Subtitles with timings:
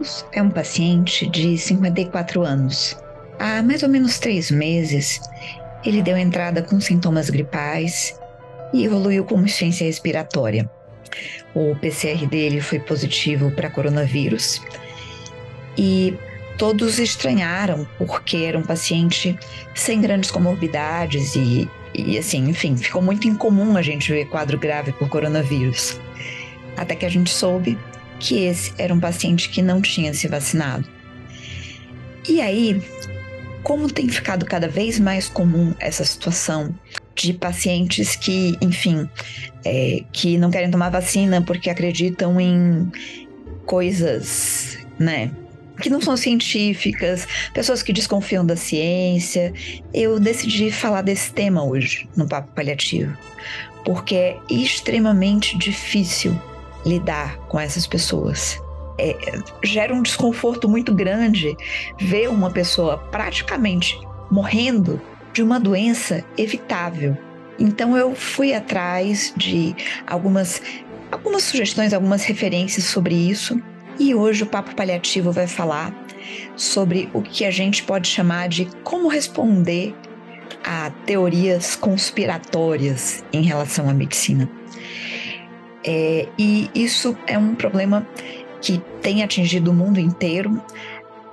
[0.00, 2.96] Marcos é um paciente de 54 anos.
[3.38, 5.20] Há mais ou menos três meses,
[5.84, 8.18] ele deu entrada com sintomas gripais
[8.72, 10.70] e evoluiu com insuficiência respiratória.
[11.54, 14.62] O PCR dele foi positivo para coronavírus
[15.76, 16.16] e
[16.56, 19.38] todos estranharam porque era um paciente
[19.74, 24.92] sem grandes comorbidades e, e assim, enfim, ficou muito incomum a gente ver quadro grave
[24.92, 26.00] por coronavírus.
[26.76, 27.76] Até que a gente soube
[28.20, 30.86] que esse era um paciente que não tinha se vacinado.
[32.28, 32.80] E aí,
[33.62, 36.72] como tem ficado cada vez mais comum essa situação
[37.14, 39.08] de pacientes que, enfim,
[39.64, 42.90] é, que não querem tomar vacina porque acreditam em
[43.66, 45.30] coisas, né?
[45.80, 49.52] Que não são científicas, pessoas que desconfiam da ciência.
[49.94, 53.16] Eu decidi falar desse tema hoje no Papo Paliativo,
[53.82, 56.38] porque é extremamente difícil
[56.84, 58.60] lidar com essas pessoas.
[58.98, 59.16] É,
[59.64, 61.56] gera um desconforto muito grande
[61.98, 63.98] ver uma pessoa praticamente
[64.30, 65.00] morrendo
[65.32, 67.16] de uma doença evitável.
[67.58, 69.74] Então eu fui atrás de
[70.06, 70.62] algumas
[71.10, 73.60] algumas sugestões, algumas referências sobre isso.
[73.98, 75.94] E hoje o Papo Paliativo vai falar
[76.56, 79.94] sobre o que a gente pode chamar de como responder
[80.64, 84.48] a teorias conspiratórias em relação à medicina.
[85.84, 88.06] É, e isso é um problema
[88.60, 90.62] que tem atingido o mundo inteiro.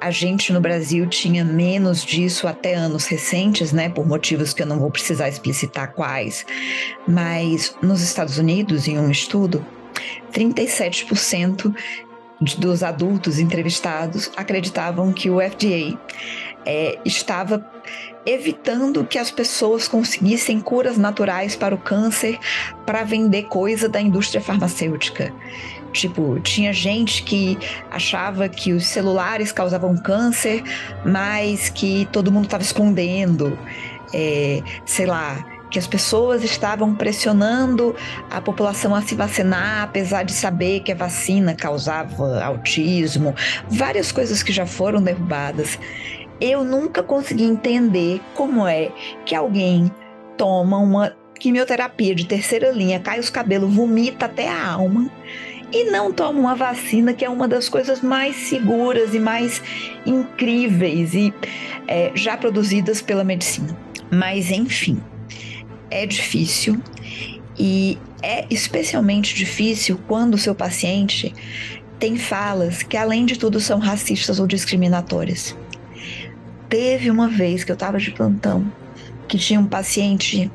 [0.00, 4.66] A gente no Brasil tinha menos disso até anos recentes, né, por motivos que eu
[4.66, 6.46] não vou precisar explicitar quais.
[7.06, 9.64] Mas nos Estados Unidos, em um estudo,
[10.32, 11.74] 37%
[12.56, 15.98] dos adultos entrevistados acreditavam que o FDA
[16.64, 17.64] é, estava
[18.24, 22.38] evitando que as pessoas conseguissem curas naturais para o câncer
[22.84, 25.32] para vender coisa da indústria farmacêutica.
[25.92, 27.58] Tipo, tinha gente que
[27.90, 30.62] achava que os celulares causavam câncer,
[31.04, 33.58] mas que todo mundo estava escondendo.
[34.12, 37.94] É, sei lá, que as pessoas estavam pressionando
[38.28, 43.34] a população a se vacinar, apesar de saber que a vacina causava autismo,
[43.68, 45.78] várias coisas que já foram derrubadas.
[46.40, 48.90] Eu nunca consegui entender como é
[49.26, 49.90] que alguém
[50.36, 55.10] toma uma quimioterapia de terceira linha, cai os cabelos, vomita até a alma
[55.72, 59.62] e não toma uma vacina que é uma das coisas mais seguras e mais
[60.04, 61.32] incríveis e
[61.86, 63.76] é, já produzidas pela medicina.
[64.10, 65.00] Mas enfim,
[65.90, 66.80] é difícil
[67.58, 71.34] e é especialmente difícil quando o seu paciente
[71.98, 75.54] tem falas que, além de tudo, são racistas ou discriminatórias.
[76.70, 78.72] Teve uma vez que eu estava de plantão
[79.30, 80.50] que tinha um paciente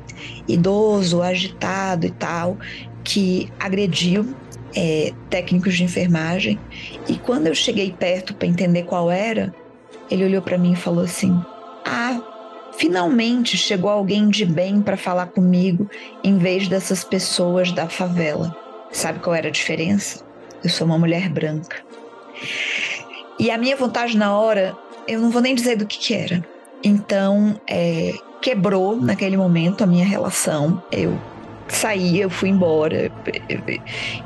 [0.48, 2.58] idoso, agitado e tal,
[3.02, 4.34] que agrediu
[4.74, 6.58] é, técnicos de enfermagem.
[7.08, 9.54] E quando eu cheguei perto para entender qual era,
[10.10, 11.38] ele olhou para mim e falou assim:
[11.86, 12.20] Ah,
[12.76, 15.88] finalmente chegou alguém de bem para falar comigo
[16.22, 18.54] em vez dessas pessoas da favela.
[18.90, 20.24] Sabe qual era a diferença?
[20.62, 21.76] Eu sou uma mulher branca.
[23.38, 26.44] E a minha vontade na hora eu não vou nem dizer do que, que era.
[26.82, 30.82] Então, é, quebrou naquele momento a minha relação.
[30.92, 31.18] Eu
[31.68, 33.10] saí, eu fui embora.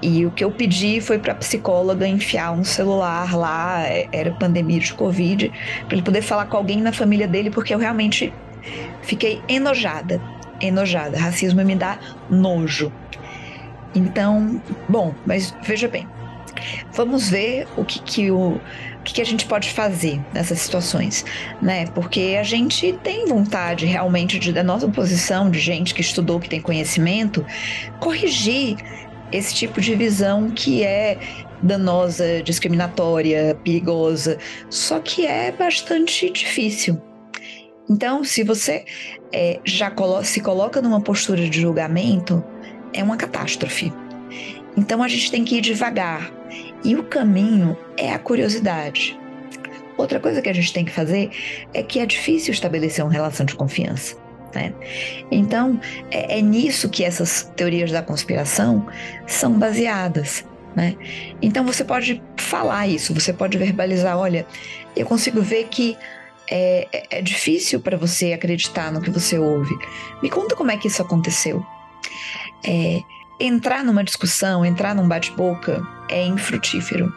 [0.02, 4.92] E o que eu pedi foi para psicóloga enfiar um celular lá, era pandemia de
[4.92, 5.50] Covid,
[5.86, 8.32] para ele poder falar com alguém na família dele, porque eu realmente
[9.02, 10.20] fiquei enojada.
[10.60, 11.18] Enojada.
[11.18, 11.98] Racismo me dá
[12.28, 12.92] nojo.
[13.94, 16.06] Então, bom, mas veja bem.
[16.92, 18.60] Vamos ver o que, que o
[19.00, 21.24] o que, que a gente pode fazer nessas situações,
[21.60, 21.86] né?
[21.94, 26.50] Porque a gente tem vontade realmente de, da nossa posição de gente que estudou, que
[26.50, 27.44] tem conhecimento,
[27.98, 28.76] corrigir
[29.32, 31.18] esse tipo de visão que é
[31.62, 34.38] danosa, discriminatória, perigosa,
[34.68, 37.00] só que é bastante difícil.
[37.88, 38.84] Então, se você
[39.32, 42.44] é, já colo se coloca numa postura de julgamento,
[42.92, 43.92] é uma catástrofe.
[44.76, 46.39] Então, a gente tem que ir devagar
[46.84, 49.18] e o caminho é a curiosidade.
[49.96, 51.30] Outra coisa que a gente tem que fazer
[51.74, 54.16] é que é difícil estabelecer uma relação de confiança.
[54.54, 54.72] Né?
[55.30, 55.80] Então,
[56.10, 58.86] é, é nisso que essas teorias da conspiração
[59.26, 60.44] são baseadas.
[60.74, 60.96] Né?
[61.42, 64.46] Então, você pode falar isso, você pode verbalizar: olha,
[64.96, 65.96] eu consigo ver que
[66.50, 69.74] é, é, é difícil para você acreditar no que você ouve.
[70.22, 71.64] Me conta como é que isso aconteceu.
[72.66, 73.00] É,
[73.40, 77.12] entrar numa discussão, entrar num bate-boca é infrutífero.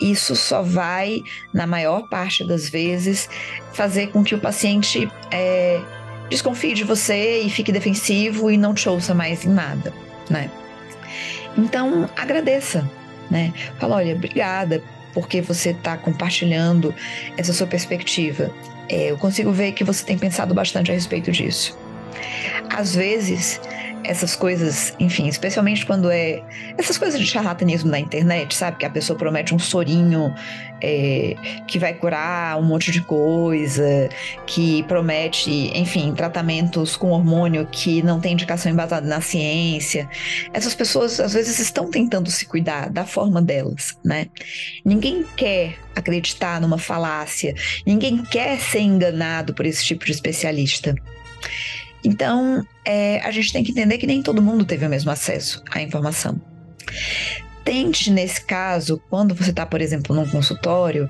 [0.00, 1.22] Isso só vai,
[1.54, 3.28] na maior parte das vezes,
[3.72, 5.80] fazer com que o paciente é,
[6.28, 9.92] desconfie de você e fique defensivo e não te ouça mais em nada,
[10.28, 10.50] né?
[11.56, 12.88] Então, agradeça,
[13.30, 13.52] né?
[13.78, 14.82] Fala, olha, obrigada
[15.14, 16.94] porque você está compartilhando
[17.36, 18.50] essa sua perspectiva.
[18.88, 21.78] É, eu consigo ver que você tem pensado bastante a respeito disso.
[22.70, 23.60] Às vezes,
[24.04, 26.42] essas coisas, enfim, especialmente quando é
[26.76, 28.78] essas coisas de charlatanismo na internet, sabe?
[28.78, 30.34] Que a pessoa promete um sorinho
[30.80, 34.08] é, que vai curar um monte de coisa,
[34.46, 40.08] que promete, enfim, tratamentos com hormônio que não tem indicação embasada na ciência.
[40.52, 44.26] Essas pessoas às vezes estão tentando se cuidar da forma delas, né?
[44.84, 47.54] Ninguém quer acreditar numa falácia,
[47.86, 50.94] ninguém quer ser enganado por esse tipo de especialista.
[52.04, 55.62] Então, é, a gente tem que entender que nem todo mundo teve o mesmo acesso
[55.70, 56.40] à informação.
[57.64, 61.08] Tente, nesse caso, quando você está, por exemplo, num consultório,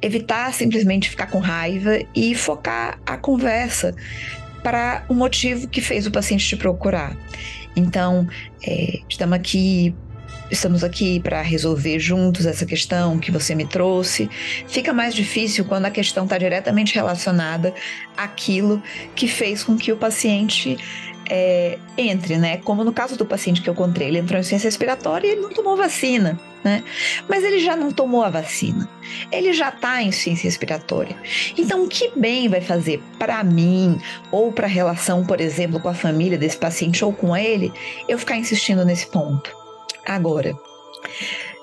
[0.00, 3.94] evitar simplesmente ficar com raiva e focar a conversa
[4.62, 7.16] para o motivo que fez o paciente te procurar.
[7.74, 8.26] Então,
[8.64, 9.94] é, estamos aqui
[10.50, 14.28] estamos aqui para resolver juntos essa questão que você me trouxe.
[14.68, 17.74] Fica mais difícil quando a questão está diretamente relacionada
[18.16, 18.82] àquilo
[19.14, 20.76] que fez com que o paciente
[21.28, 22.58] é, entre, né?
[22.58, 25.40] Como no caso do paciente que eu contei, ele entrou em ciência respiratória e ele
[25.40, 26.84] não tomou vacina, né?
[27.28, 28.88] Mas ele já não tomou a vacina,
[29.32, 31.16] ele já está em ciência respiratória.
[31.58, 33.98] Então, que bem vai fazer para mim
[34.30, 37.72] ou para a relação, por exemplo, com a família desse paciente ou com ele,
[38.08, 39.65] eu ficar insistindo nesse ponto?
[40.06, 40.56] Agora,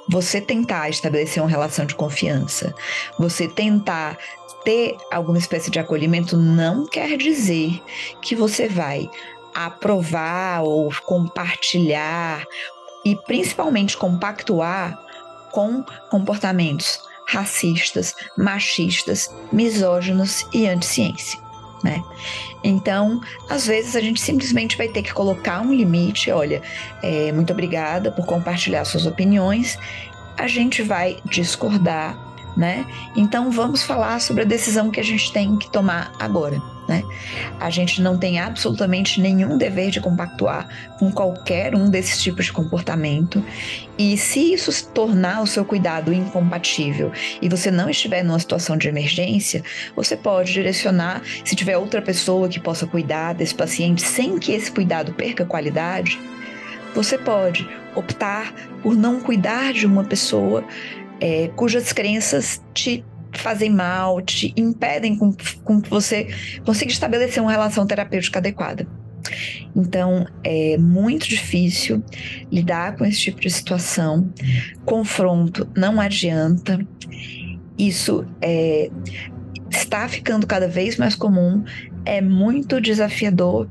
[0.07, 2.75] você tentar estabelecer uma relação de confiança,
[3.17, 4.17] você tentar
[4.65, 7.81] ter alguma espécie de acolhimento, não quer dizer
[8.21, 9.09] que você vai
[9.53, 12.45] aprovar ou compartilhar
[13.05, 14.97] e principalmente compactuar
[15.51, 21.43] com comportamentos racistas, machistas, misóginos e anti-ciência
[21.83, 22.01] né?
[22.63, 26.31] Então, às vezes a gente simplesmente vai ter que colocar um limite.
[26.31, 26.61] Olha,
[27.01, 29.77] é, muito obrigada por compartilhar suas opiniões.
[30.37, 32.17] A gente vai discordar,
[32.55, 32.85] né?
[33.15, 36.72] Então, vamos falar sobre a decisão que a gente tem que tomar agora.
[36.87, 37.01] Né?
[37.59, 40.67] A gente não tem absolutamente nenhum dever de compactuar
[40.99, 43.43] com qualquer um desses tipos de comportamento.
[43.97, 48.75] E se isso se tornar o seu cuidado incompatível e você não estiver numa situação
[48.75, 49.63] de emergência,
[49.95, 54.69] você pode direcionar, se tiver outra pessoa que possa cuidar desse paciente sem que esse
[54.69, 56.19] cuidado perca qualidade,
[56.93, 60.63] você pode optar por não cuidar de uma pessoa
[61.19, 63.03] é, cujas crenças te
[63.39, 66.27] fazem mal, te impedem com, com que você
[66.65, 68.87] consiga estabelecer uma relação terapêutica adequada.
[69.75, 72.03] Então, é muito difícil
[72.51, 74.31] lidar com esse tipo de situação.
[74.85, 76.79] Confronto não adianta.
[77.77, 78.91] Isso é,
[79.71, 81.63] está ficando cada vez mais comum,
[82.05, 83.67] é muito desafiador.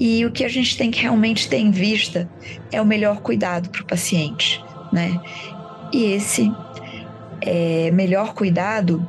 [0.00, 2.28] E o que a gente tem que realmente ter em vista
[2.72, 4.62] é o melhor cuidado para o paciente,
[4.92, 5.20] né?
[5.92, 6.52] E esse
[7.40, 9.06] é, melhor cuidado,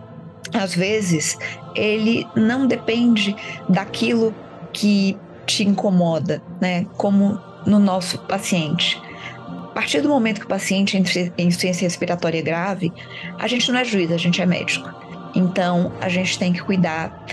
[0.53, 1.37] às vezes,
[1.75, 3.35] ele não depende
[3.67, 4.33] daquilo
[4.73, 6.85] que te incomoda, né?
[6.97, 9.01] Como no nosso paciente.
[9.45, 12.91] A partir do momento que o paciente entra em insuficiência respiratória grave,
[13.37, 14.89] a gente não é juiz, a gente é médico.
[15.35, 17.25] Então, a gente tem que cuidar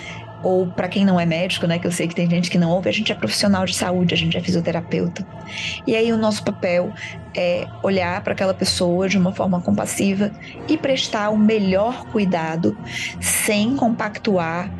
[0.46, 2.70] ou para quem não é médico, né, que eu sei que tem gente que não
[2.70, 5.26] ouve, a gente é profissional de saúde, a gente é fisioterapeuta.
[5.84, 6.92] E aí o nosso papel
[7.34, 10.30] é olhar para aquela pessoa de uma forma compassiva
[10.68, 12.78] e prestar o melhor cuidado
[13.20, 14.70] sem compactuar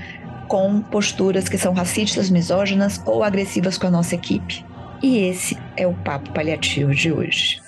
[0.47, 4.65] com posturas que são racistas, misóginas ou agressivas com a nossa equipe.
[5.03, 7.66] E esse é o papo paliativo de hoje.